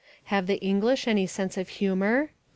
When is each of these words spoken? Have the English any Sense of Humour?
Have 0.33 0.47
the 0.47 0.57
English 0.61 1.07
any 1.07 1.27
Sense 1.27 1.57
of 1.57 1.69
Humour? 1.69 2.31